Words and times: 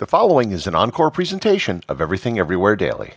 The 0.00 0.06
following 0.06 0.50
is 0.50 0.66
an 0.66 0.74
encore 0.74 1.10
presentation 1.10 1.82
of 1.86 2.00
Everything 2.00 2.38
Everywhere 2.38 2.74
Daily. 2.74 3.12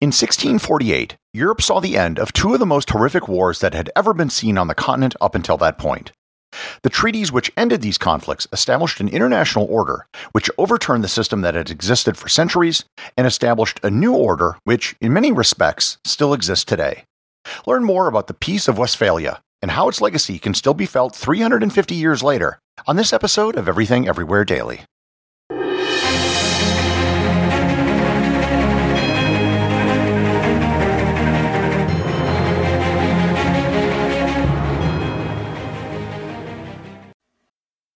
In 0.00 0.10
1648, 0.12 1.16
Europe 1.32 1.62
saw 1.62 1.80
the 1.80 1.96
end 1.96 2.20
of 2.20 2.32
two 2.32 2.54
of 2.54 2.60
the 2.60 2.66
most 2.66 2.90
horrific 2.90 3.26
wars 3.26 3.58
that 3.58 3.74
had 3.74 3.90
ever 3.96 4.14
been 4.14 4.30
seen 4.30 4.56
on 4.56 4.68
the 4.68 4.76
continent 4.76 5.16
up 5.20 5.34
until 5.34 5.56
that 5.56 5.78
point. 5.78 6.12
The 6.82 6.90
treaties 6.90 7.32
which 7.32 7.50
ended 7.56 7.82
these 7.82 7.98
conflicts 7.98 8.46
established 8.52 9.00
an 9.00 9.08
international 9.08 9.66
order 9.68 10.06
which 10.30 10.48
overturned 10.56 11.02
the 11.02 11.08
system 11.08 11.40
that 11.40 11.56
had 11.56 11.72
existed 11.72 12.16
for 12.16 12.28
centuries 12.28 12.84
and 13.16 13.26
established 13.26 13.80
a 13.82 13.90
new 13.90 14.14
order 14.14 14.56
which, 14.62 14.94
in 15.00 15.12
many 15.12 15.32
respects, 15.32 15.98
still 16.04 16.32
exists 16.32 16.64
today. 16.64 17.02
Learn 17.66 17.82
more 17.82 18.06
about 18.06 18.28
the 18.28 18.32
Peace 18.32 18.68
of 18.68 18.78
Westphalia 18.78 19.42
and 19.62 19.72
how 19.72 19.88
its 19.88 20.00
legacy 20.00 20.38
can 20.38 20.54
still 20.54 20.74
be 20.74 20.86
felt 20.86 21.14
350 21.14 21.94
years 21.94 22.22
later 22.22 22.58
on 22.86 22.96
this 22.96 23.12
episode 23.12 23.56
of 23.56 23.68
Everything 23.68 24.08
Everywhere 24.08 24.44
Daily. 24.44 24.82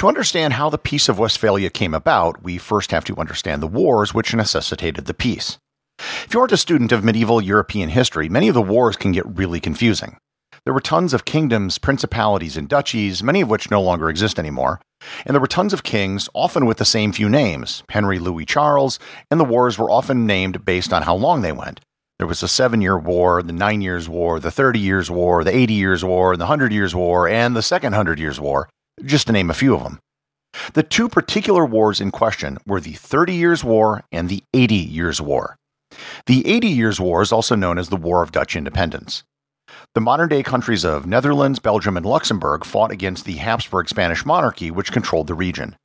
To 0.00 0.08
understand 0.08 0.54
how 0.54 0.70
the 0.70 0.78
Peace 0.78 1.10
of 1.10 1.18
Westphalia 1.18 1.68
came 1.68 1.92
about, 1.92 2.42
we 2.42 2.56
first 2.56 2.90
have 2.90 3.04
to 3.04 3.16
understand 3.18 3.62
the 3.62 3.66
wars 3.66 4.14
which 4.14 4.34
necessitated 4.34 5.04
the 5.04 5.12
peace. 5.12 5.58
If 5.98 6.32
you 6.32 6.40
aren't 6.40 6.52
a 6.52 6.56
student 6.56 6.90
of 6.90 7.04
medieval 7.04 7.42
European 7.42 7.90
history, 7.90 8.26
many 8.26 8.48
of 8.48 8.54
the 8.54 8.62
wars 8.62 8.96
can 8.96 9.12
get 9.12 9.26
really 9.26 9.60
confusing. 9.60 10.16
There 10.64 10.72
were 10.72 10.80
tons 10.80 11.12
of 11.12 11.26
kingdoms, 11.26 11.76
principalities, 11.76 12.56
and 12.56 12.66
duchies, 12.66 13.22
many 13.22 13.42
of 13.42 13.50
which 13.50 13.70
no 13.70 13.82
longer 13.82 14.08
exist 14.08 14.38
anymore, 14.38 14.80
and 15.26 15.34
there 15.34 15.40
were 15.40 15.46
tons 15.46 15.74
of 15.74 15.82
kings, 15.82 16.30
often 16.32 16.64
with 16.64 16.78
the 16.78 16.86
same 16.86 17.12
few 17.12 17.28
names 17.28 17.82
Henry, 17.90 18.18
Louis, 18.18 18.46
Charles, 18.46 18.98
and 19.30 19.38
the 19.38 19.44
wars 19.44 19.76
were 19.76 19.90
often 19.90 20.26
named 20.26 20.64
based 20.64 20.94
on 20.94 21.02
how 21.02 21.14
long 21.14 21.42
they 21.42 21.52
went. 21.52 21.78
There 22.16 22.26
was 22.26 22.40
the 22.40 22.48
Seven 22.48 22.80
Year 22.80 22.98
War, 22.98 23.42
the 23.42 23.52
Nine 23.52 23.82
Years' 23.82 24.08
War, 24.08 24.40
the 24.40 24.50
Thirty 24.50 24.80
Years' 24.80 25.10
War, 25.10 25.44
the 25.44 25.54
Eighty 25.54 25.74
Years' 25.74 26.02
War, 26.02 26.38
the 26.38 26.46
Hundred 26.46 26.72
Years' 26.72 26.94
War, 26.94 27.28
and 27.28 27.54
the 27.54 27.60
Second 27.60 27.92
Hundred 27.92 28.18
Years' 28.18 28.40
War, 28.40 28.66
just 29.04 29.26
to 29.26 29.32
name 29.32 29.50
a 29.50 29.54
few 29.54 29.74
of 29.74 29.82
them. 29.82 29.98
The 30.74 30.82
two 30.82 31.08
particular 31.08 31.64
wars 31.64 32.00
in 32.00 32.10
question 32.10 32.58
were 32.66 32.80
the 32.80 32.94
Thirty 32.94 33.34
Years' 33.34 33.62
War 33.62 34.02
and 34.10 34.28
the 34.28 34.42
Eighty 34.52 34.74
Years' 34.74 35.20
War. 35.20 35.56
The 36.26 36.46
Eighty 36.46 36.68
Years' 36.68 37.00
War 37.00 37.22
is 37.22 37.32
also 37.32 37.54
known 37.54 37.78
as 37.78 37.88
the 37.88 37.96
War 37.96 38.22
of 38.22 38.32
Dutch 38.32 38.56
Independence. 38.56 39.22
The 39.94 40.00
modern 40.00 40.28
day 40.28 40.42
countries 40.42 40.84
of 40.84 41.06
Netherlands, 41.06 41.58
Belgium, 41.60 41.96
and 41.96 42.04
Luxembourg 42.04 42.64
fought 42.64 42.90
against 42.90 43.24
the 43.24 43.36
Habsburg 43.36 43.88
Spanish 43.88 44.26
monarchy, 44.26 44.70
which 44.70 44.92
controlled 44.92 45.28
the 45.28 45.34
region. 45.34 45.76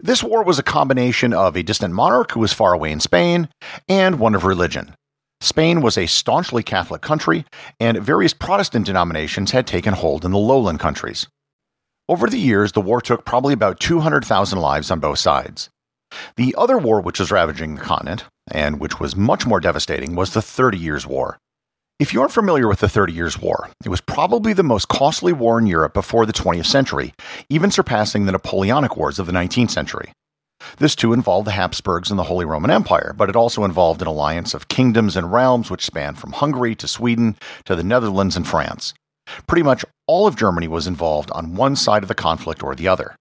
This 0.00 0.22
war 0.22 0.42
was 0.42 0.58
a 0.58 0.62
combination 0.62 1.32
of 1.32 1.56
a 1.56 1.62
distant 1.62 1.94
monarch 1.94 2.32
who 2.32 2.40
was 2.40 2.52
far 2.52 2.72
away 2.72 2.92
in 2.92 3.00
Spain 3.00 3.48
and 3.88 4.18
one 4.18 4.34
of 4.34 4.44
religion. 4.44 4.94
Spain 5.40 5.80
was 5.82 5.98
a 5.98 6.06
staunchly 6.06 6.62
Catholic 6.62 7.02
country, 7.02 7.44
and 7.78 7.98
various 7.98 8.32
Protestant 8.32 8.86
denominations 8.86 9.50
had 9.50 9.66
taken 9.66 9.94
hold 9.94 10.24
in 10.24 10.30
the 10.30 10.38
lowland 10.38 10.80
countries. 10.80 11.26
Over 12.06 12.28
the 12.28 12.38
years, 12.38 12.72
the 12.72 12.82
war 12.82 13.00
took 13.00 13.24
probably 13.24 13.54
about 13.54 13.80
200,000 13.80 14.58
lives 14.58 14.90
on 14.90 15.00
both 15.00 15.18
sides. 15.18 15.70
The 16.36 16.54
other 16.58 16.76
war 16.76 17.00
which 17.00 17.18
was 17.18 17.30
ravaging 17.30 17.74
the 17.74 17.80
continent, 17.80 18.24
and 18.50 18.78
which 18.78 19.00
was 19.00 19.16
much 19.16 19.46
more 19.46 19.58
devastating, 19.58 20.14
was 20.14 20.34
the 20.34 20.42
Thirty 20.42 20.78
Years' 20.78 21.06
War. 21.06 21.38
If 21.98 22.12
you 22.12 22.20
aren't 22.20 22.32
familiar 22.32 22.68
with 22.68 22.80
the 22.80 22.90
Thirty 22.90 23.14
Years' 23.14 23.40
War, 23.40 23.70
it 23.82 23.88
was 23.88 24.02
probably 24.02 24.52
the 24.52 24.62
most 24.62 24.88
costly 24.88 25.32
war 25.32 25.58
in 25.58 25.66
Europe 25.66 25.94
before 25.94 26.26
the 26.26 26.32
20th 26.32 26.66
century, 26.66 27.14
even 27.48 27.70
surpassing 27.70 28.26
the 28.26 28.32
Napoleonic 28.32 28.96
Wars 28.96 29.18
of 29.18 29.26
the 29.26 29.32
19th 29.32 29.70
century. 29.70 30.12
This 30.76 30.94
too 30.94 31.14
involved 31.14 31.46
the 31.46 31.52
Habsburgs 31.52 32.10
and 32.10 32.18
the 32.18 32.24
Holy 32.24 32.44
Roman 32.44 32.70
Empire, 32.70 33.14
but 33.16 33.30
it 33.30 33.36
also 33.36 33.64
involved 33.64 34.02
an 34.02 34.08
alliance 34.08 34.52
of 34.52 34.68
kingdoms 34.68 35.16
and 35.16 35.32
realms 35.32 35.70
which 35.70 35.84
spanned 35.84 36.18
from 36.18 36.32
Hungary 36.32 36.74
to 36.76 36.86
Sweden 36.86 37.36
to 37.64 37.74
the 37.74 37.82
Netherlands 37.82 38.36
and 38.36 38.46
France. 38.46 38.92
Pretty 39.46 39.62
much 39.62 39.84
all 40.06 40.26
of 40.26 40.36
Germany 40.36 40.68
was 40.68 40.86
involved 40.86 41.30
on 41.32 41.54
one 41.54 41.76
side 41.76 42.02
of 42.02 42.08
the 42.08 42.14
conflict 42.14 42.62
or 42.62 42.74
the 42.74 42.88
other. 42.88 43.16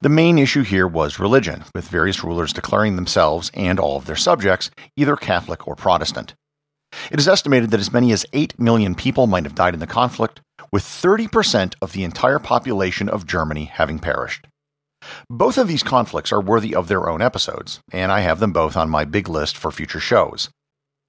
The 0.00 0.08
main 0.08 0.38
issue 0.38 0.62
here 0.62 0.86
was 0.86 1.18
religion, 1.18 1.64
with 1.74 1.88
various 1.88 2.22
rulers 2.22 2.52
declaring 2.52 2.96
themselves 2.96 3.50
and 3.54 3.78
all 3.78 3.96
of 3.96 4.06
their 4.06 4.16
subjects 4.16 4.70
either 4.96 5.16
Catholic 5.16 5.66
or 5.66 5.74
Protestant. 5.74 6.34
It 7.10 7.18
is 7.18 7.28
estimated 7.28 7.70
that 7.70 7.80
as 7.80 7.92
many 7.92 8.12
as 8.12 8.26
8 8.32 8.58
million 8.58 8.94
people 8.94 9.26
might 9.26 9.44
have 9.44 9.54
died 9.54 9.74
in 9.74 9.80
the 9.80 9.86
conflict, 9.86 10.40
with 10.72 10.82
30% 10.82 11.74
of 11.80 11.92
the 11.92 12.04
entire 12.04 12.38
population 12.38 13.08
of 13.08 13.26
Germany 13.26 13.64
having 13.64 13.98
perished. 13.98 14.46
Both 15.30 15.56
of 15.56 15.68
these 15.68 15.82
conflicts 15.82 16.32
are 16.32 16.40
worthy 16.40 16.74
of 16.74 16.88
their 16.88 17.08
own 17.08 17.22
episodes, 17.22 17.80
and 17.90 18.12
I 18.12 18.20
have 18.20 18.40
them 18.40 18.52
both 18.52 18.76
on 18.76 18.90
my 18.90 19.04
big 19.04 19.28
list 19.28 19.56
for 19.56 19.70
future 19.70 20.00
shows. 20.00 20.50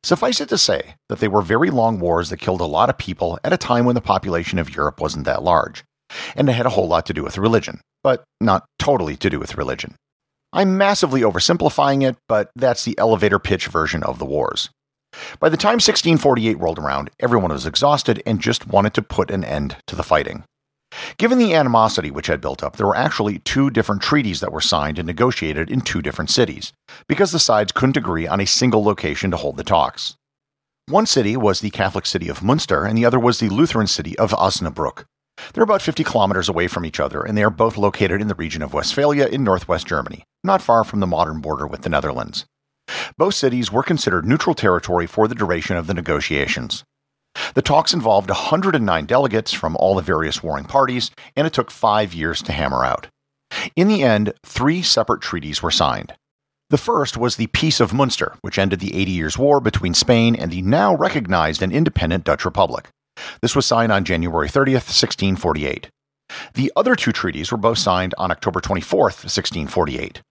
Suffice 0.04 0.42
it 0.42 0.50
to 0.50 0.58
say 0.58 0.96
that 1.10 1.20
they 1.20 1.28
were 1.28 1.44
very 1.44 1.70
long 1.70 2.00
wars 2.00 2.30
that 2.30 2.38
killed 2.38 2.62
a 2.62 2.66
lot 2.66 2.90
of 2.90 2.98
people 2.98 3.38
at 3.44 3.54
a 3.54 3.58
time 3.58 3.86
when 3.86 3.96
the 3.96 4.02
population 4.02 4.58
of 4.58 4.76
Europe 4.76 5.00
wasn't 5.00 5.26
that 5.26 5.44
large, 5.44 5.84
and 6.36 6.50
it 6.50 6.54
had 6.54 6.66
a 6.66 6.72
whole 6.72 6.88
lot 6.88 7.06
to 7.06 7.14
do 7.14 7.24
with 7.24 7.38
religion, 7.38 7.82
but 8.04 8.24
not 8.40 8.66
totally 8.80 9.16
to 9.18 9.30
do 9.30 9.40
with 9.40 9.58
religion. 9.58 9.96
I'm 10.54 10.78
massively 10.78 11.22
oversimplifying 11.22 12.04
it, 12.04 12.18
but 12.28 12.50
that's 12.56 12.84
the 12.84 12.98
elevator 12.98 13.40
pitch 13.40 13.68
version 13.68 14.02
of 14.04 14.18
the 14.18 14.26
wars. 14.26 14.70
By 15.40 15.50
the 15.50 15.58
time 15.58 15.74
1648 15.74 16.58
rolled 16.58 16.80
around, 16.80 17.12
everyone 17.20 17.52
was 17.52 17.66
exhausted 17.66 18.24
and 18.26 18.42
just 18.42 18.68
wanted 18.68 18.94
to 18.96 19.02
put 19.02 19.30
an 19.30 19.44
end 19.44 19.78
to 19.88 19.96
the 19.96 20.04
fighting. 20.04 20.44
Given 21.18 21.38
the 21.38 21.53
animosity 21.53 22.12
which 22.12 22.28
had 22.28 22.41
built 22.41 22.63
up, 22.63 22.75
there 22.75 22.88
were 22.88 22.96
actually 22.96 23.40
two 23.40 23.69
different 23.69 24.02
treaties 24.02 24.40
that 24.40 24.52
were 24.52 24.62
signed 24.62 25.00
and 25.00 25.07
negotiated 25.07 25.69
in 25.69 25.81
two 25.81 26.02
different 26.02 26.29
cities, 26.29 26.74
because 27.07 27.31
the 27.31 27.40
sides 27.40 27.72
couldn't 27.72 27.97
agree 27.97 28.28
on 28.28 28.41
a 28.41 28.46
single 28.46 28.84
location 28.84 29.31
to 29.31 29.38
hold 29.38 29.57
the 29.57 29.63
talks. 29.63 30.16
One 30.88 31.06
city 31.06 31.38
was 31.38 31.62
the 31.62 31.69
Catholic 31.69 32.06
city 32.06 32.28
of 32.28 32.44
Munster, 32.44 32.85
and 32.85 32.97
the 32.97 33.06
other 33.06 33.19
was 33.19 33.40
the 33.40 33.50
Lutheran 33.50 33.88
city 33.88 34.18
of 34.19 34.31
Osnabrück. 34.31 35.06
They're 35.53 35.63
about 35.63 35.81
50 35.81 36.03
kilometers 36.03 36.50
away 36.50 36.68
from 36.68 36.85
each 36.85 37.00
other, 37.00 37.22
and 37.22 37.38
they 37.38 37.44
are 37.44 37.50
both 37.50 37.78
located 37.78 38.22
in 38.22 38.28
the 38.28 38.35
region 38.35 38.62
of 38.62 38.73
Westphalia 38.73 39.28
in 39.28 39.44
northwest 39.44 39.88
Germany, 39.88 40.23
not 40.44 40.62
far 40.62 40.84
from 40.84 41.00
the 41.00 41.08
modern 41.08 41.40
border 41.40 41.66
with 41.66 41.84
the 41.84 41.90
Netherlands. 41.90 42.46
Both 43.18 43.35
cities 43.35 43.72
were 43.72 43.84
considered 43.84 44.25
neutral 44.25 44.56
territory 44.56 45.08
for 45.08 45.28
the 45.28 45.35
duration 45.35 45.78
of 45.78 45.88
the 45.88 45.94
negotiations. 45.94 46.84
The 47.53 47.62
talks 47.62 47.94
involved 47.94 48.29
109 48.29 49.06
delegates 49.06 49.52
from 49.52 49.75
all 49.78 49.96
the 49.96 50.02
various 50.02 50.41
warring 50.41 50.66
parties, 50.66 51.12
and 51.35 51.46
it 51.46 51.53
took 51.53 51.72
five 51.72 52.13
years 52.13 52.41
to 52.44 52.52
hammer 52.52 52.85
out. 52.85 53.07
In 53.75 53.88
the 53.88 54.03
end, 54.03 54.34
three 54.46 54.81
separate 54.81 55.22
treaties 55.22 55.62
were 55.62 55.72
signed. 55.72 56.13
The 56.69 56.78
first 56.78 57.18
was 57.18 57.35
the 57.35 57.47
Peace 57.47 57.81
of 57.81 57.94
Munster, 57.94 58.38
which 58.41 58.57
ended 58.57 58.79
the 58.79 58.96
Eighty 58.96 59.12
Years' 59.12 59.38
War 59.38 59.59
between 59.59 59.94
Spain 59.94 60.35
and 60.35 60.52
the 60.52 60.62
now 60.62 60.96
recognized 60.96 61.62
and 61.62 61.74
independent 61.74 62.24
Dutch 62.24 62.46
Republic. 62.46 62.88
This 63.41 63.56
was 63.56 63.66
signed 63.66 63.91
on 63.91 64.06
January 64.06 64.47
30th, 64.47 64.88
1648. 64.88 65.90
The 66.53 66.72
other 66.76 66.96
two 66.96 67.11
treaties 67.11 67.52
were 67.52 67.58
both 67.58 67.78
signed 67.78 68.16
on 68.17 68.32
October 68.32 68.61
24th, 68.61 69.26
1648. 69.28 70.22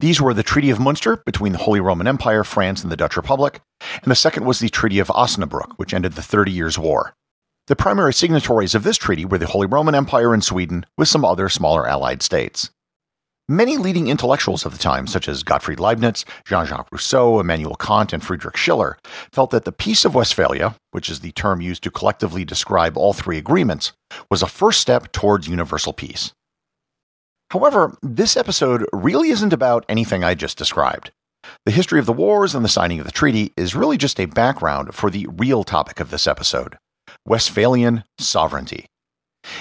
These 0.00 0.18
were 0.18 0.32
the 0.32 0.42
Treaty 0.42 0.70
of 0.70 0.80
Munster 0.80 1.18
between 1.26 1.52
the 1.52 1.58
Holy 1.58 1.78
Roman 1.78 2.06
Empire, 2.06 2.42
France, 2.42 2.82
and 2.82 2.90
the 2.90 2.96
Dutch 2.96 3.18
Republic, 3.18 3.60
and 4.02 4.10
the 4.10 4.16
second 4.16 4.46
was 4.46 4.58
the 4.58 4.70
Treaty 4.70 4.98
of 4.98 5.08
Osnabrück, 5.08 5.74
which 5.76 5.92
ended 5.92 6.14
the 6.14 6.22
Thirty 6.22 6.50
Years' 6.50 6.78
War. 6.78 7.12
The 7.66 7.76
primary 7.76 8.14
signatories 8.14 8.74
of 8.74 8.82
this 8.82 8.96
treaty 8.96 9.26
were 9.26 9.36
the 9.36 9.46
Holy 9.46 9.66
Roman 9.66 9.94
Empire 9.94 10.32
and 10.32 10.42
Sweden, 10.42 10.86
with 10.96 11.08
some 11.08 11.22
other 11.22 11.50
smaller 11.50 11.86
allied 11.86 12.22
states. 12.22 12.70
Many 13.46 13.76
leading 13.76 14.08
intellectuals 14.08 14.64
of 14.64 14.72
the 14.72 14.78
time, 14.78 15.06
such 15.06 15.28
as 15.28 15.42
Gottfried 15.42 15.78
Leibniz, 15.78 16.24
Jean 16.46 16.64
Jacques 16.64 16.90
Rousseau, 16.90 17.38
Immanuel 17.38 17.74
Kant, 17.74 18.14
and 18.14 18.24
Friedrich 18.24 18.56
Schiller, 18.56 18.96
felt 19.34 19.50
that 19.50 19.66
the 19.66 19.72
Peace 19.72 20.06
of 20.06 20.14
Westphalia, 20.14 20.76
which 20.92 21.10
is 21.10 21.20
the 21.20 21.32
term 21.32 21.60
used 21.60 21.82
to 21.82 21.90
collectively 21.90 22.46
describe 22.46 22.96
all 22.96 23.12
three 23.12 23.36
agreements, 23.36 23.92
was 24.30 24.42
a 24.42 24.46
first 24.46 24.80
step 24.80 25.12
towards 25.12 25.46
universal 25.46 25.92
peace. 25.92 26.32
However, 27.50 27.96
this 28.00 28.36
episode 28.36 28.86
really 28.92 29.30
isn't 29.30 29.52
about 29.52 29.84
anything 29.88 30.22
I 30.22 30.34
just 30.34 30.56
described. 30.56 31.10
The 31.66 31.72
history 31.72 31.98
of 31.98 32.06
the 32.06 32.12
wars 32.12 32.54
and 32.54 32.64
the 32.64 32.68
signing 32.68 33.00
of 33.00 33.06
the 33.06 33.12
treaty 33.12 33.52
is 33.56 33.74
really 33.74 33.96
just 33.96 34.20
a 34.20 34.26
background 34.26 34.94
for 34.94 35.10
the 35.10 35.26
real 35.30 35.64
topic 35.64 35.98
of 36.00 36.10
this 36.10 36.26
episode 36.26 36.76
Westphalian 37.26 38.04
sovereignty. 38.18 38.86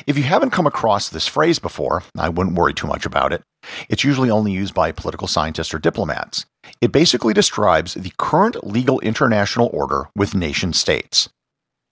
If 0.06 0.18
you 0.18 0.24
haven't 0.24 0.52
come 0.52 0.68
across 0.68 1.10
this 1.10 1.26
phrase 1.26 1.58
before, 1.58 2.04
I 2.18 2.30
wouldn't 2.30 2.56
worry 2.56 2.74
too 2.74 2.86
much 2.86 3.06
about 3.06 3.34
it. 3.34 3.42
It's 3.90 4.04
usually 4.04 4.30
only 4.30 4.52
used 4.52 4.74
by 4.74 4.92
political 4.92 5.28
scientists 5.28 5.74
or 5.74 5.80
diplomats. 5.80 6.46
It 6.82 6.92
basically 6.92 7.34
describes 7.34 7.96
the 7.96 8.14
current 8.18 8.64
legal 8.66 9.00
international 9.00 9.70
order 9.74 10.10
with 10.16 10.36
nation 10.36 10.74
states. 10.74 11.30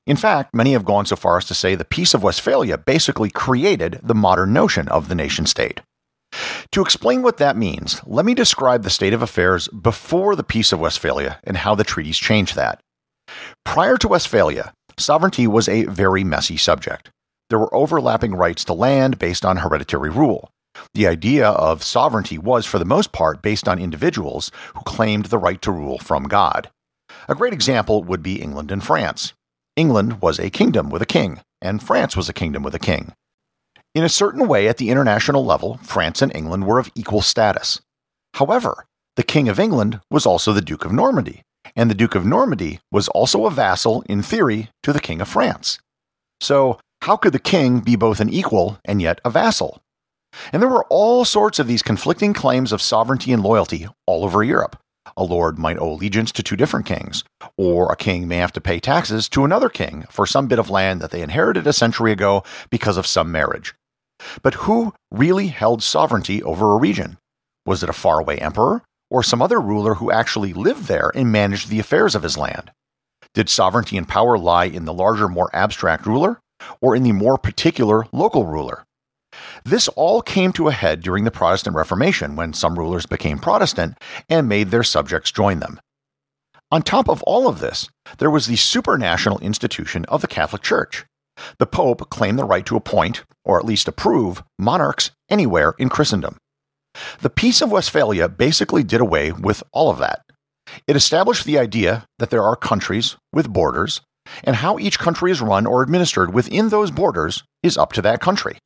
In 0.05 0.15
fact, 0.15 0.53
many 0.53 0.71
have 0.73 0.85
gone 0.85 1.05
so 1.05 1.15
far 1.15 1.38
as 1.38 1.45
to 1.45 1.53
say 1.53 1.75
the 1.75 1.83
Peace 1.83 2.13
of 2.13 2.23
Westphalia 2.23 2.77
basically 2.77 3.29
created 3.29 4.00
the 4.01 4.15
modern 4.15 4.53
notion 4.53 4.88
of 4.88 5.09
the 5.09 5.15
nation 5.15 5.45
state. 5.45 5.81
To 6.72 6.81
explain 6.81 7.22
what 7.22 7.38
that 7.38 7.57
means, 7.57 8.01
let 8.06 8.25
me 8.25 8.34
describe 8.34 8.84
the 8.84 8.89
state 8.89 9.13
of 9.13 9.22
affairs 9.22 9.68
before 9.69 10.36
the 10.36 10.44
Peace 10.44 10.72
of 10.72 10.80
Westphalia 10.80 11.39
and 11.44 11.57
how 11.57 11.75
the 11.75 11.84
treaties 11.84 12.18
changed 12.18 12.56
that. 12.56 12.80
Prior 13.66 13.98
to 13.98 14.07
Westphalia, 14.07 14.74
sovereignty 14.98 15.48
was 15.48 15.68
a 15.68 15.86
very 15.86 16.24
messy 16.24 16.57
subject. 16.57 17.10
There 17.50 17.60
were 17.60 17.74
overlapping 17.74 18.36
rights 18.36 18.63
to 18.66 18.74
land 18.74 19.19
based 19.19 19.45
on 19.45 19.57
hereditary 19.57 20.10
rule. 20.10 20.50
The 20.94 21.07
idea 21.07 21.50
of 21.50 21.84
sovereignty 21.84 22.38
was, 22.38 22.66
for 22.66 22.78
the 22.80 22.86
most 22.86 23.12
part, 23.12 23.42
based 23.42 23.68
on 23.68 23.80
individuals 23.80 24.51
who 24.75 24.81
claimed 24.81 25.25
the 25.25 25.38
right 25.38 25.62
to 25.62 25.72
rule 25.72 25.98
from 25.98 26.24
God. 26.24 26.69
A 27.28 27.36
great 27.36 27.54
example 27.54 28.04
would 28.04 28.22
be 28.22 28.42
England 28.42 28.72
and 28.72 28.84
France. 28.84 29.34
England 29.75 30.22
was 30.22 30.39
a 30.39 30.50
kingdom 30.50 30.89
with 30.89 31.01
a 31.01 31.06
king, 31.06 31.39
and 31.62 31.81
France 31.81 32.16
was 32.16 32.30
a 32.30 32.34
kingdom 32.34 32.63
with 32.63 32.75
a 32.75 32.80
king. 32.80 33.13
In 33.97 34.03
a 34.03 34.09
certain 34.09 34.47
way, 34.47 34.67
at 34.67 34.77
the 34.77 34.91
international 34.91 35.44
level, 35.44 35.79
France 35.81 36.21
and 36.21 36.31
England 36.35 36.67
were 36.67 36.77
of 36.77 36.91
equal 36.94 37.23
status. 37.23 37.81
However, 38.35 38.85
the 39.15 39.23
King 39.23 39.49
of 39.49 39.59
England 39.59 40.01
was 40.11 40.23
also 40.23 40.53
the 40.53 40.61
Duke 40.61 40.85
of 40.85 40.91
Normandy, 40.91 41.41
and 41.75 41.89
the 41.89 41.95
Duke 41.95 42.13
of 42.13 42.23
Normandy 42.23 42.79
was 42.91 43.07
also 43.07 43.47
a 43.47 43.49
vassal, 43.49 44.03
in 44.07 44.21
theory, 44.21 44.69
to 44.83 44.94
the 44.94 44.99
King 44.99 45.19
of 45.19 45.27
France. 45.27 45.79
So, 46.39 46.79
how 47.01 47.17
could 47.17 47.33
the 47.33 47.39
king 47.39 47.79
be 47.79 47.95
both 47.95 48.19
an 48.19 48.29
equal 48.29 48.77
and 48.85 49.01
yet 49.01 49.19
a 49.25 49.31
vassal? 49.31 49.81
And 50.53 50.61
there 50.61 50.69
were 50.69 50.85
all 50.91 51.25
sorts 51.25 51.57
of 51.57 51.65
these 51.65 51.81
conflicting 51.81 52.35
claims 52.35 52.71
of 52.71 52.83
sovereignty 52.83 53.33
and 53.33 53.41
loyalty 53.41 53.88
all 54.05 54.23
over 54.23 54.43
Europe. 54.43 54.75
A 55.17 55.23
lord 55.23 55.57
might 55.57 55.79
owe 55.79 55.93
allegiance 55.93 56.31
to 56.33 56.43
two 56.43 56.55
different 56.55 56.85
kings, 56.85 57.23
or 57.57 57.91
a 57.91 57.95
king 57.95 58.27
may 58.27 58.38
have 58.38 58.53
to 58.53 58.61
pay 58.61 58.79
taxes 58.79 59.27
to 59.29 59.43
another 59.43 59.69
king 59.69 60.05
for 60.11 60.27
some 60.27 60.47
bit 60.47 60.59
of 60.59 60.69
land 60.69 61.01
that 61.01 61.09
they 61.09 61.23
inherited 61.23 61.65
a 61.65 61.73
century 61.73 62.11
ago 62.11 62.43
because 62.69 62.97
of 62.97 63.07
some 63.07 63.31
marriage. 63.31 63.73
But 64.41 64.55
who 64.55 64.93
really 65.11 65.47
held 65.47 65.83
sovereignty 65.83 66.41
over 66.43 66.73
a 66.73 66.77
region? 66.77 67.17
Was 67.65 67.83
it 67.83 67.89
a 67.89 67.93
faraway 67.93 68.37
emperor, 68.37 68.83
or 69.09 69.23
some 69.23 69.41
other 69.41 69.59
ruler 69.59 69.95
who 69.95 70.11
actually 70.11 70.53
lived 70.53 70.87
there 70.87 71.11
and 71.13 71.31
managed 71.31 71.69
the 71.69 71.79
affairs 71.79 72.15
of 72.15 72.23
his 72.23 72.37
land? 72.37 72.71
Did 73.33 73.49
sovereignty 73.49 73.97
and 73.97 74.07
power 74.07 74.37
lie 74.37 74.65
in 74.65 74.85
the 74.85 74.93
larger, 74.93 75.27
more 75.27 75.49
abstract 75.53 76.05
ruler, 76.05 76.39
or 76.81 76.95
in 76.95 77.03
the 77.03 77.11
more 77.11 77.37
particular 77.37 78.05
local 78.11 78.45
ruler? 78.45 78.85
This 79.63 79.87
all 79.89 80.21
came 80.21 80.53
to 80.53 80.67
a 80.67 80.73
head 80.73 81.01
during 81.01 81.23
the 81.23 81.31
Protestant 81.31 81.75
Reformation 81.75 82.35
when 82.35 82.53
some 82.53 82.79
rulers 82.79 83.05
became 83.05 83.39
Protestant 83.39 83.97
and 84.29 84.47
made 84.47 84.71
their 84.71 84.83
subjects 84.83 85.31
join 85.31 85.59
them. 85.59 85.79
On 86.71 86.81
top 86.81 87.07
of 87.07 87.21
all 87.23 87.47
of 87.47 87.59
this, 87.59 87.89
there 88.17 88.31
was 88.31 88.47
the 88.47 88.55
supranational 88.55 89.41
institution 89.41 90.05
of 90.05 90.21
the 90.21 90.27
Catholic 90.27 90.61
Church. 90.61 91.05
The 91.60 91.66
Pope 91.66 92.10
claimed 92.10 92.39
the 92.39 92.45
right 92.45 92.66
to 92.66 92.75
appoint, 92.75 93.24
or 93.44 93.60
at 93.60 93.66
least 93.66 93.88
approve, 93.88 94.44
monarchs 94.57 95.12
anywhere 95.30 95.75
in 95.78 95.89
Christendom. 95.89 96.38
The 97.19 97.30
Peace 97.30 97.62
of 97.62 97.72
Westphalia 97.72 98.28
basically 98.28 98.84
did 98.84 99.01
away 99.01 99.31
with 99.31 99.63
all 99.72 99.89
of 99.89 100.00
that. 100.00 100.22
It 100.88 100.95
established 100.95 101.45
the 101.45 101.60
idea 101.60 102.06
that 102.19 102.30
there 102.30 102.44
are 102.44 102.56
countries 102.56 103.16
with 103.31 103.54
borders, 103.54 104.01
and 104.44 104.57
how 104.57 104.78
each 104.78 105.00
country 105.00 105.31
is 105.31 105.42
run 105.42 105.66
or 105.66 105.81
administered 105.81 106.34
within 106.34 106.69
those 106.69 106.92
borders 106.92 107.44
is 107.63 107.78
up 107.78 107.94
to 107.94 108.01
that 108.01 108.19
country. 108.19 108.57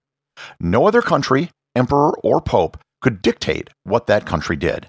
No 0.60 0.88
other 0.88 1.02
country, 1.02 1.52
emperor, 1.76 2.14
or 2.24 2.42
pope 2.42 2.78
could 3.02 3.22
dictate 3.22 3.70
what 3.84 4.08
that 4.08 4.26
country 4.26 4.56
did. 4.56 4.88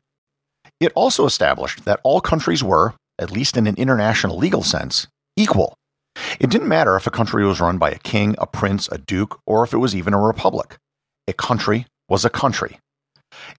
It 0.81 0.93
also 0.95 1.27
established 1.27 1.85
that 1.85 2.01
all 2.03 2.21
countries 2.21 2.63
were, 2.63 2.95
at 3.19 3.31
least 3.31 3.57
in 3.57 3.67
an 3.67 3.77
international 3.77 4.39
legal 4.39 4.63
sense, 4.63 5.07
equal. 5.37 5.75
It 6.39 6.51
didn't 6.51 6.69
matter 6.69 6.97
if 6.97 7.07
a 7.07 7.11
country 7.11 7.45
was 7.45 7.61
run 7.61 7.79
by 7.79 7.91
a 7.91 7.99
king, 7.99 8.35
a 8.39 8.47
prince, 8.47 8.89
a 8.89 8.99
duke, 8.99 9.41
or 9.47 9.63
if 9.65 9.73
it 9.73 9.79
was 9.79 9.95
even 9.95 10.15
a 10.15 10.21
republic. 10.21 10.79
A 11.29 11.33
country 11.33 11.87
was 12.09 12.25
a 12.25 12.31
country. 12.31 12.79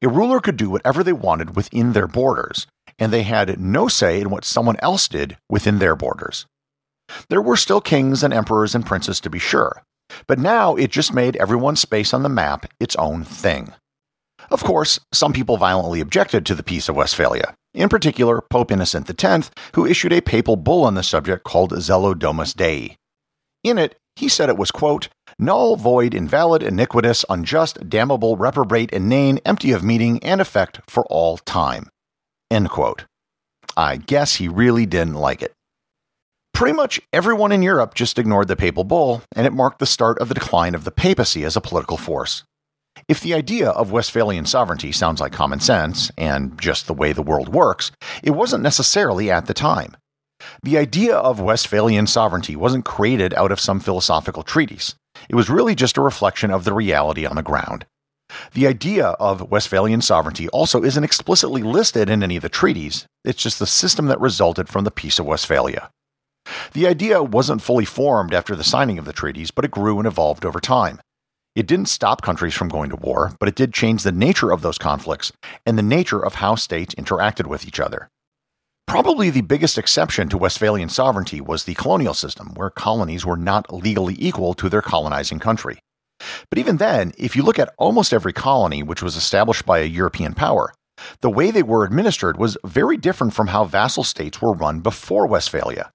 A 0.01 0.07
ruler 0.07 0.39
could 0.39 0.57
do 0.57 0.69
whatever 0.69 1.03
they 1.03 1.13
wanted 1.13 1.55
within 1.55 1.94
their 1.94 2.07
borders, 2.07 2.67
and 3.00 3.11
they 3.11 3.23
had 3.23 3.59
no 3.59 3.88
say 3.88 4.21
in 4.21 4.29
what 4.29 4.45
someone 4.45 4.77
else 4.79 5.07
did 5.07 5.38
within 5.50 5.79
their 5.79 5.95
borders. 5.95 6.45
There 7.29 7.41
were 7.41 7.57
still 7.57 7.81
kings 7.81 8.23
and 8.23 8.33
emperors 8.33 8.75
and 8.75 8.85
princes 8.85 9.19
to 9.21 9.29
be 9.29 9.39
sure, 9.39 9.83
but 10.27 10.39
now 10.39 10.75
it 10.75 10.91
just 10.91 11.13
made 11.13 11.35
everyone's 11.38 11.81
space 11.81 12.13
on 12.13 12.23
the 12.23 12.29
map 12.29 12.71
its 12.79 12.95
own 12.97 13.23
thing. 13.23 13.73
Of 14.51 14.63
course, 14.63 15.00
some 15.11 15.33
people 15.33 15.57
violently 15.57 16.01
objected 16.01 16.45
to 16.45 16.55
the 16.55 16.63
Peace 16.63 16.89
of 16.89 16.95
Westphalia, 16.95 17.55
in 17.74 17.90
particular 17.90 18.42
Pope 18.42 18.72
Innocent 18.72 19.24
X, 19.24 19.52
who 19.75 19.86
issued 19.86 20.14
a 20.14 20.22
papal 20.22 20.56
bull 20.56 20.84
on 20.84 20.96
the 20.96 21.04
subject 21.04 21.44
called 21.44 21.72
Zelo 21.74 22.18
Domus 22.18 22.54
Dei. 22.54 22.98
In 23.64 23.78
it, 23.78 23.96
he 24.16 24.30
said 24.30 24.50
it 24.50 24.58
was, 24.58 24.72
quote, 24.72 25.10
null, 25.40 25.75
void, 25.75 26.14
invalid, 26.14 26.62
iniquitous, 26.62 27.25
unjust, 27.30 27.90
damnable, 27.90 28.38
reprobate, 28.38 28.92
inane, 28.92 29.40
empty 29.46 29.72
of 29.72 29.84
meaning 29.84 30.24
and 30.24 30.40
effect 30.40 30.81
for 30.88 31.06
all 31.06 31.38
time. 31.38 31.90
End 32.52 32.70
quote. 32.70 33.06
I 33.75 33.98
guess 33.98 34.36
he 34.36 34.48
really 34.48 34.86
didn't 34.86 35.16
like 35.16 35.42
it. 35.42 35.54
Pretty 36.54 36.74
much 36.74 37.02
everyone 37.12 37.52
in 37.52 37.64
Europe 37.64 37.96
just 37.96 38.20
ignored 38.20 38.48
the 38.48 38.56
papal 38.56 38.84
bull, 38.84 39.24
and 39.36 39.48
it 39.48 39.54
marked 39.54 39.80
the 39.80 39.88
start 39.88 40.20
of 40.20 40.28
the 40.28 40.36
decline 40.36 40.75
of 40.75 40.84
the 40.84 40.92
papacy 40.92 41.44
as 41.44 41.56
a 41.56 41.62
political 41.62 41.98
force. 41.98 42.44
If 43.09 43.19
the 43.19 43.33
idea 43.33 43.69
of 43.69 43.91
Westphalian 43.91 44.45
sovereignty 44.45 44.91
sounds 44.91 45.19
like 45.19 45.33
common 45.33 45.59
sense 45.59 46.11
and 46.17 46.59
just 46.59 46.88
the 46.88 46.94
way 46.94 47.11
the 47.11 47.21
world 47.21 47.50
works, 47.50 47.91
it 48.21 48.31
wasn't 48.31 48.63
necessarily 48.63 49.29
at 49.29 49.45
the 49.45 49.53
time. 49.53 49.97
The 50.61 50.77
idea 50.77 51.15
of 51.15 51.39
Westphalian 51.39 52.07
sovereignty 52.07 52.55
wasn't 52.55 52.85
created 52.85 53.33
out 53.33 53.51
of 53.51 53.59
some 53.59 53.79
philosophical 53.79 54.44
treatise. 54.44 54.95
It 55.29 55.35
was 55.35 55.50
really 55.50 55.75
just 55.75 55.97
a 55.97 56.01
reflection 56.01 56.51
of 56.51 56.63
the 56.63 56.73
reality 56.73 57.25
on 57.25 57.35
the 57.35 57.44
ground. 57.44 57.85
The 58.53 58.67
idea 58.67 59.07
of 59.19 59.51
Westphalian 59.51 60.01
sovereignty 60.01 60.47
also 60.50 60.83
isn't 60.83 61.03
explicitly 61.03 61.61
listed 61.61 62.09
in 62.09 62.23
any 62.23 62.38
of 62.38 62.41
the 62.41 62.50
treaties, 62.50 63.05
it's 63.23 63.41
just 63.41 63.59
the 63.59 63.67
system 63.67 64.07
that 64.07 64.19
resulted 64.19 64.69
from 64.69 64.85
the 64.85 64.91
Peace 64.91 65.19
of 65.19 65.25
Westphalia. 65.25 65.91
The 66.73 66.88
idea 66.88 67.21
wasn't 67.23 67.61
fully 67.61 67.85
formed 67.85 68.33
after 68.33 68.55
the 68.55 68.63
signing 68.63 68.97
of 68.97 69.05
the 69.05 69.13
treaties, 69.13 69.51
but 69.51 69.65
it 69.65 69.71
grew 69.71 70.00
and 70.00 70.07
evolved 70.07 70.45
over 70.45 70.59
time. 70.59 71.00
It 71.55 71.67
didn't 71.67 71.85
stop 71.85 72.23
countries 72.23 72.55
from 72.55 72.67
going 72.67 72.89
to 72.89 72.95
war, 72.95 73.36
but 73.39 73.48
it 73.48 73.53
did 73.53 73.74
change 73.74 74.01
the 74.01 74.12
nature 74.12 74.51
of 74.51 74.63
those 74.63 74.79
conflicts 74.79 75.31
and 75.67 75.77
the 75.77 75.83
nature 75.83 76.19
of 76.19 76.36
how 76.36 76.55
states 76.55 76.95
interacted 76.95 77.45
with 77.45 77.67
each 77.67 77.79
other. 77.79 78.10
Probably 78.88 79.29
the 79.29 79.41
biggest 79.41 79.77
exception 79.77 80.29
to 80.29 80.38
Westphalian 80.38 80.89
sovereignty 80.89 81.39
was 81.39 81.63
the 81.63 81.75
colonial 81.75 82.15
system, 82.15 82.53
where 82.55 82.72
colonies 82.72 83.24
were 83.24 83.38
not 83.38 83.72
legally 83.72 84.15
equal 84.17 84.55
to 84.55 84.67
their 84.67 84.81
colonizing 84.81 85.38
country. 85.38 85.77
But 86.50 86.57
even 86.57 86.77
then, 86.77 87.13
if 87.19 87.36
you 87.36 87.43
look 87.43 87.60
at 87.60 87.74
almost 87.77 88.13
every 88.13 88.33
colony 88.33 88.81
which 88.81 89.03
was 89.03 89.15
established 89.15 89.65
by 89.65 89.79
a 89.79 89.86
European 89.86 90.33
power, 90.33 90.74
the 91.22 91.29
way 91.29 91.51
they 91.51 91.63
were 91.63 91.86
administered 91.86 92.38
was 92.38 92.57
very 92.65 92.98
different 92.98 93.33
from 93.33 93.48
how 93.48 93.63
vassal 93.63 94.03
states 94.03 94.41
were 94.41 94.53
run 94.53 94.79
before 94.79 95.27
Westphalia. 95.27 95.91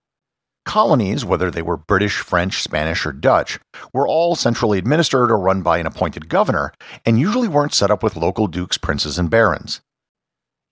Colonies, 0.68 1.24
whether 1.24 1.50
they 1.50 1.62
were 1.62 1.78
British, 1.78 2.18
French, 2.18 2.62
Spanish, 2.62 3.06
or 3.06 3.12
Dutch, 3.12 3.58
were 3.94 4.06
all 4.06 4.36
centrally 4.36 4.76
administered 4.76 5.30
or 5.30 5.38
run 5.38 5.62
by 5.62 5.78
an 5.78 5.86
appointed 5.86 6.28
governor, 6.28 6.74
and 7.06 7.18
usually 7.18 7.48
weren't 7.48 7.72
set 7.72 7.90
up 7.90 8.02
with 8.02 8.16
local 8.16 8.48
dukes, 8.48 8.76
princes, 8.76 9.18
and 9.18 9.30
barons. 9.30 9.80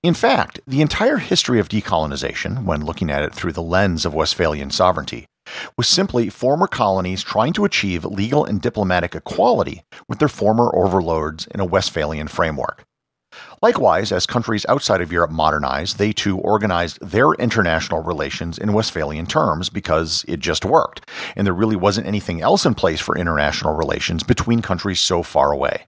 In 0.02 0.12
fact, 0.12 0.60
the 0.66 0.82
entire 0.82 1.16
history 1.16 1.58
of 1.58 1.70
decolonization, 1.70 2.66
when 2.66 2.84
looking 2.84 3.10
at 3.10 3.22
it 3.22 3.34
through 3.34 3.52
the 3.52 3.62
lens 3.62 4.04
of 4.04 4.12
Westphalian 4.12 4.70
sovereignty, 4.70 5.24
was 5.78 5.88
simply 5.88 6.28
former 6.28 6.66
colonies 6.66 7.24
trying 7.24 7.54
to 7.54 7.64
achieve 7.64 8.04
legal 8.04 8.44
and 8.44 8.60
diplomatic 8.60 9.14
equality 9.14 9.82
with 10.06 10.18
their 10.18 10.28
former 10.28 10.70
overlords 10.76 11.46
in 11.46 11.60
a 11.60 11.64
Westphalian 11.64 12.28
framework. 12.28 12.84
Likewise, 13.62 14.12
as 14.12 14.26
countries 14.26 14.66
outside 14.68 15.00
of 15.00 15.12
Europe 15.12 15.30
modernized, 15.30 15.98
they 15.98 16.12
too 16.12 16.38
organized 16.38 16.98
their 17.00 17.32
international 17.32 18.02
relations 18.02 18.58
in 18.58 18.72
Westphalian 18.72 19.26
terms 19.26 19.70
because 19.70 20.24
it 20.28 20.40
just 20.40 20.64
worked, 20.64 21.08
and 21.34 21.46
there 21.46 21.54
really 21.54 21.76
wasn't 21.76 22.06
anything 22.06 22.42
else 22.42 22.66
in 22.66 22.74
place 22.74 23.00
for 23.00 23.16
international 23.16 23.74
relations 23.74 24.22
between 24.22 24.62
countries 24.62 25.00
so 25.00 25.22
far 25.22 25.52
away. 25.52 25.86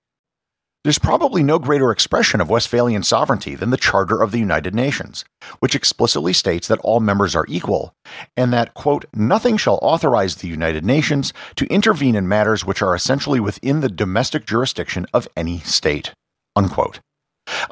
There's 0.85 0.99
probably 0.99 1.43
no 1.43 1.59
greater 1.59 1.91
expression 1.91 2.41
of 2.41 2.49
Westphalian 2.49 3.03
sovereignty 3.03 3.55
than 3.57 3.71
the 3.71 3.77
Charter 3.77 4.23
of 4.23 4.31
the 4.31 4.39
United 4.39 4.75
Nations, 4.75 5.25
which 5.59 5.75
explicitly 5.75 6.33
states 6.33 6.69
that 6.69 6.79
all 6.81 7.01
members 7.01 7.35
are 7.35 7.45
equal, 7.49 7.93
and 8.37 8.53
that, 8.53 8.75
quote, 8.75 9.05
nothing 9.13 9.57
shall 9.57 9.81
authorize 9.83 10.37
the 10.37 10.49
United 10.49 10.85
Nations 10.85 11.33
to 11.57 11.67
intervene 11.67 12.15
in 12.15 12.29
matters 12.29 12.65
which 12.65 12.81
are 12.81 12.95
essentially 12.95 13.41
within 13.41 13.81
the 13.81 13.89
domestic 13.91 14.47
jurisdiction 14.47 15.05
of 15.13 15.27
any 15.37 15.59
state, 15.59 16.15
unquote. 16.55 17.01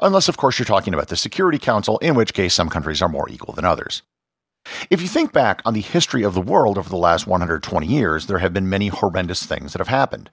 Unless, 0.01 0.29
of 0.29 0.37
course, 0.37 0.59
you're 0.59 0.65
talking 0.65 0.93
about 0.93 1.07
the 1.07 1.15
Security 1.15 1.59
Council, 1.59 1.97
in 1.99 2.15
which 2.15 2.33
case 2.33 2.53
some 2.53 2.69
countries 2.69 3.01
are 3.01 3.09
more 3.09 3.29
equal 3.29 3.53
than 3.53 3.65
others. 3.65 4.01
If 4.89 5.01
you 5.01 5.07
think 5.07 5.31
back 5.31 5.61
on 5.65 5.73
the 5.73 5.81
history 5.81 6.23
of 6.23 6.33
the 6.33 6.41
world 6.41 6.77
over 6.77 6.89
the 6.89 6.97
last 6.97 7.25
120 7.25 7.87
years, 7.87 8.27
there 8.27 8.39
have 8.39 8.53
been 8.53 8.69
many 8.69 8.87
horrendous 8.87 9.45
things 9.45 9.73
that 9.73 9.79
have 9.79 9.87
happened. 9.87 10.29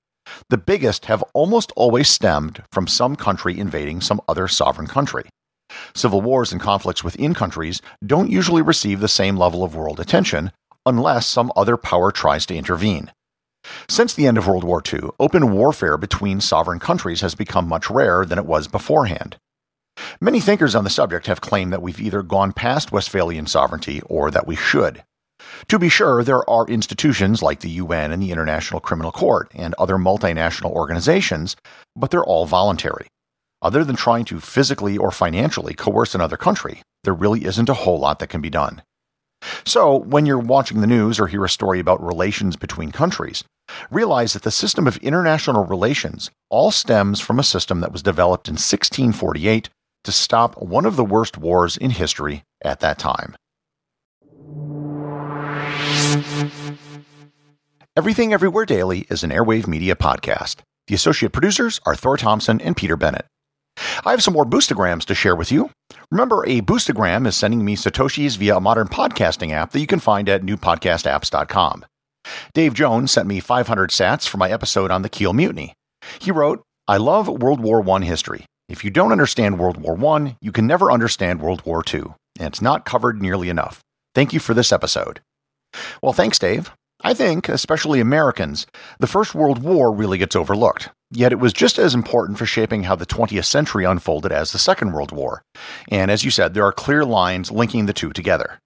The 0.51 0.59
biggest 0.59 1.07
have 1.07 1.23
almost 1.35 1.73
always 1.77 2.09
stemmed 2.09 2.65
from 2.73 2.87
some 2.87 3.15
country 3.17 3.59
invading 3.59 4.01
some 4.01 4.21
other 4.29 4.49
sovereign 4.49 4.89
country. 4.89 5.25
Civil 5.95 6.21
wars 6.21 6.53
and 6.53 6.61
conflicts 6.61 7.05
within 7.05 7.35
countries 7.35 7.81
don't 8.05 8.31
usually 8.31 8.63
receive 8.63 9.01
the 9.01 9.09
same 9.09 9.37
level 9.37 9.63
of 9.63 9.75
world 9.75 10.01
attention 10.01 10.53
unless 10.87 11.27
some 11.27 11.53
other 11.57 11.77
power 11.77 12.11
tries 12.11 12.47
to 12.47 12.57
intervene. 12.57 13.11
Since 13.89 14.15
the 14.15 14.27
end 14.27 14.39
of 14.39 14.47
World 14.47 14.65
War 14.65 14.83
II, 14.93 15.11
open 15.19 15.53
warfare 15.53 15.97
between 15.97 16.41
sovereign 16.41 16.79
countries 16.79 17.21
has 17.21 17.35
become 17.35 17.69
much 17.69 17.91
rarer 17.91 18.25
than 18.25 18.39
it 18.39 18.47
was 18.47 18.69
beforehand. 18.69 19.37
Many 20.21 20.41
thinkers 20.41 20.75
on 20.75 20.85
the 20.85 20.91
subject 20.91 21.27
have 21.27 21.41
claimed 21.41 21.73
that 21.73 21.83
we've 21.83 22.01
either 22.01 22.23
gone 22.23 22.53
past 22.53 22.93
Westphalian 22.93 23.47
sovereignty 23.47 24.01
or 24.07 24.31
that 24.31 24.47
we 24.47 24.57
should. 24.57 25.05
To 25.69 25.79
be 25.79 25.89
sure, 25.89 26.25
there 26.25 26.49
are 26.49 26.67
institutions 26.67 27.43
like 27.43 27.61
the 27.61 27.71
UN 27.71 28.11
and 28.11 28.23
the 28.23 28.33
International 28.33 28.81
Criminal 28.81 29.13
Court 29.13 29.51
and 29.55 29.75
other 29.75 29.97
multinational 29.97 30.73
organizations, 30.73 31.57
but 31.95 32.11
they're 32.11 32.25
all 32.25 32.47
voluntary. 32.47 33.07
Other 33.63 33.85
than 33.85 33.97
trying 33.97 34.25
to 34.27 34.41
physically 34.41 34.99
or 34.99 35.11
financially 35.11 35.75
coerce 35.75 36.15
another 36.15 36.37
country, 36.37 36.83
there 37.05 37.15
really 37.15 37.45
isn't 37.45 37.69
a 37.69 37.75
whole 37.75 37.99
lot 37.99 38.19
that 38.19 38.29
can 38.29 38.41
be 38.41 38.51
done. 38.51 38.83
So, 39.65 39.97
when 39.97 40.27
you're 40.27 40.39
watching 40.39 40.81
the 40.81 40.87
news 40.87 41.21
or 41.21 41.27
hear 41.27 41.45
a 41.45 41.51
story 41.51 41.79
about 41.79 42.05
relations 42.05 42.57
between 42.57 42.93
countries, 42.93 43.45
realize 43.91 44.33
that 44.33 44.43
the 44.43 44.51
system 44.51 44.87
of 44.87 44.97
international 44.99 45.65
relations 45.65 46.31
all 46.51 46.71
stems 46.71 47.21
from 47.21 47.39
a 47.39 47.45
system 47.45 47.81
that 47.81 47.93
was 47.93 48.03
developed 48.03 48.49
in 48.49 48.55
1648 48.55 49.69
to 50.05 50.13
stop 50.13 50.61
one 50.61 50.85
of 50.85 50.97
the 50.97 51.05
worst 51.05 51.39
wars 51.39 51.77
in 51.77 51.91
history 51.91 52.45
at 52.63 52.81
that 52.81 52.99
time. 52.99 53.37
Everything 57.97 58.33
Everywhere 58.33 58.67
Daily 58.67 59.07
is 59.09 59.23
an 59.23 59.31
Airwave 59.31 59.67
Media 59.67 59.95
podcast. 59.95 60.57
The 60.89 60.95
associate 60.95 61.33
producers 61.33 61.81
are 61.87 61.95
Thor 61.95 62.17
Thompson 62.17 62.61
and 62.61 62.77
Peter 62.77 62.97
Bennett. 62.97 63.27
I 64.05 64.11
have 64.11 64.23
some 64.23 64.35
more 64.35 64.45
boostograms 64.45 65.05
to 65.07 65.15
share 65.15 65.35
with 65.35 65.51
you. 65.51 65.71
Remember, 66.11 66.45
a 66.47 66.61
boostogram 66.61 67.27
is 67.27 67.37
sending 67.37 67.65
me 67.65 67.77
Satoshis 67.77 68.37
via 68.37 68.57
a 68.57 68.61
modern 68.61 68.89
podcasting 68.89 69.53
app 69.53 69.73
that 69.73 69.81
you 69.81 69.87
can 69.87 70.01
find 70.01 70.29
at 70.29 70.43
newpodcastapps.com. 70.43 71.85
Dave 72.53 72.75
Jones 72.75 73.13
sent 73.13 73.27
me 73.27 73.41
500 73.41 73.91
sats 73.91 74.29
for 74.29 74.39
my 74.39 74.51
episode 74.51 74.91
on 74.91 75.03
the 75.03 75.09
Kiel 75.09 75.33
Mutiny. 75.33 75.75
He 76.21 76.31
wrote, 76.31 76.63
I 76.87 76.97
love 76.97 77.29
World 77.29 77.61
War 77.61 77.89
I 77.91 78.01
history. 78.05 78.47
If 78.69 78.85
you 78.85 78.91
don't 78.91 79.13
understand 79.13 79.59
World 79.59 79.77
War 79.77 79.99
I, 80.17 80.37
you 80.41 80.53
can 80.53 80.67
never 80.67 80.91
understand 80.91 81.41
World 81.41 81.65
War 81.67 81.83
II, 81.93 82.15
and 82.39 82.49
it's 82.49 82.63
not 82.63 82.85
covered 82.85 83.21
nearly 83.21 83.49
enough. 83.49 83.81
Thank 84.15 84.33
you 84.33 84.41
for 84.41 84.55
this 84.55 84.73
episode. 84.73 85.21
Well, 86.03 86.13
thanks, 86.13 86.39
Dave. 86.39 86.73
I 87.03 87.13
think, 87.13 87.49
especially 87.49 88.01
Americans, 88.01 88.67
the 88.99 89.07
First 89.07 89.35
World 89.35 89.63
War 89.63 89.93
really 89.93 90.17
gets 90.17 90.37
overlooked. 90.37 90.89
Yet 91.11 91.33
it 91.33 91.39
was 91.39 91.53
just 91.53 91.79
as 91.79 91.95
important 91.95 92.39
for 92.39 92.47
shaping 92.47 92.85
how 92.85 92.97
the 92.97 93.07
20th 93.07 93.45
century 93.45 93.85
unfolded 93.85 94.33
as 94.33 94.53
the 94.53 94.59
Second 94.59 94.93
World 94.93 95.13
War. 95.13 95.43
And 95.91 96.11
as 96.11 96.25
you 96.25 96.31
said, 96.31 96.55
there 96.55 96.65
are 96.65 96.73
clear 96.73 97.05
lines 97.05 97.51
linking 97.51 97.87
the 97.87 97.93
two 97.93 98.13
together. 98.13 98.59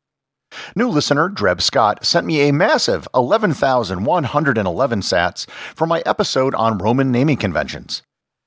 New 0.74 0.88
listener 0.88 1.28
Dreb 1.28 1.60
Scott 1.60 2.04
sent 2.04 2.26
me 2.26 2.48
a 2.48 2.52
massive 2.52 3.06
11,111 3.14 5.00
sats 5.00 5.48
for 5.50 5.86
my 5.86 6.02
episode 6.06 6.54
on 6.54 6.78
Roman 6.78 7.12
naming 7.12 7.36
conventions. 7.36 8.02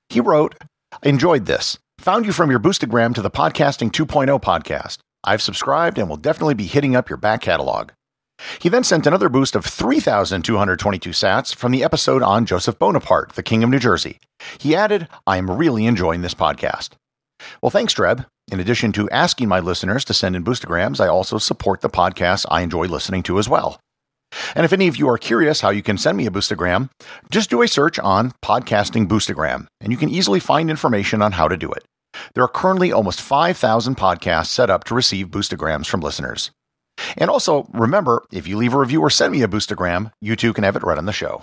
He 0.10 0.20
wrote, 0.20 0.56
Enjoyed 1.04 1.46
this. 1.46 1.78
Found 2.00 2.26
you 2.26 2.32
from 2.32 2.50
your 2.50 2.60
boostagram 2.60 3.14
to 3.16 3.22
the 3.22 3.30
Podcasting 3.32 3.92
2.0 3.92 4.42
podcast. 4.42 4.98
I've 5.24 5.42
subscribed 5.42 5.98
and 5.98 6.10
will 6.10 6.18
definitely 6.18 6.56
be 6.56 6.66
hitting 6.66 6.96
up 6.96 7.10
your 7.10 7.18
back 7.18 7.42
catalog. 7.42 7.92
He 8.60 8.70
then 8.70 8.84
sent 8.84 9.06
another 9.06 9.30
boost 9.30 9.56
of 9.56 9.66
3,222 9.66 11.12
sats 11.12 11.54
from 11.54 11.72
the 11.72 11.84
episode 11.84 12.24
on 12.24 12.48
Joseph 12.48 12.80
Bonaparte, 12.80 13.34
the 13.34 13.44
King 13.44 13.64
of 13.64 13.70
New 13.70 13.80
Jersey. 13.80 14.20
He 14.58 14.76
added, 14.76 15.08
I'm 15.28 15.52
really 15.52 15.86
enjoying 15.86 16.22
this 16.22 16.34
podcast. 16.34 16.92
Well, 17.62 17.70
thanks, 17.70 17.94
Dreb. 17.94 18.26
In 18.52 18.60
addition 18.60 18.92
to 18.94 19.10
asking 19.10 19.48
my 19.48 19.60
listeners 19.60 20.04
to 20.06 20.14
send 20.14 20.36
in 20.36 20.44
boostograms, 20.44 21.00
I 21.00 21.08
also 21.08 21.38
support 21.38 21.82
the 21.82 21.90
podcasts 21.90 22.46
I 22.50 22.62
enjoy 22.62 22.86
listening 22.86 23.24
to 23.24 23.40
as 23.40 23.48
well. 23.48 23.80
And 24.56 24.66
if 24.66 24.74
any 24.74 24.88
of 24.88 24.98
you 24.98 25.10
are 25.10 25.18
curious 25.18 25.62
how 25.62 25.70
you 25.70 25.84
can 25.84 25.98
send 25.98 26.18
me 26.18 26.26
a 26.26 26.32
boostogram, 26.32 26.90
just 27.30 27.50
do 27.50 27.62
a 27.62 27.68
search 27.68 28.00
on 28.00 28.32
Podcasting 28.44 29.08
Boostogram, 29.08 29.68
and 29.80 29.92
you 29.92 29.98
can 29.98 30.10
easily 30.10 30.40
find 30.40 30.70
information 30.70 31.22
on 31.22 31.34
how 31.34 31.48
to 31.48 31.58
do 31.58 31.72
it. 31.72 31.84
There 32.34 32.44
are 32.44 32.50
currently 32.50 32.92
almost 32.92 33.22
5,000 33.22 33.96
podcasts 33.96 34.48
set 34.48 34.70
up 34.70 34.84
to 34.86 34.96
receive 34.96 35.28
boostograms 35.28 35.88
from 35.88 36.02
listeners. 36.02 36.52
And 37.18 37.30
also, 37.30 37.68
remember, 37.74 38.24
if 38.32 38.48
you 38.48 38.58
leave 38.58 38.74
a 38.74 38.80
review 38.80 39.02
or 39.02 39.10
send 39.10 39.32
me 39.32 39.42
a 39.42 39.48
boostogram, 39.48 40.12
you 40.22 40.36
too 40.36 40.54
can 40.54 40.64
have 40.64 40.76
it 40.76 40.84
read 40.84 40.98
on 40.98 41.06
the 41.06 41.14
show. 41.14 41.42